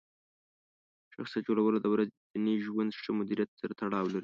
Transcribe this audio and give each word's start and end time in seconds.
شخصیت 1.13 1.43
جوړونه 1.47 1.77
د 1.81 1.87
ورځني 1.93 2.55
ژوند 2.65 2.91
ښه 3.01 3.11
مدیریت 3.19 3.49
سره 3.59 3.71
تړاو 3.79 4.07
لري. 4.13 4.19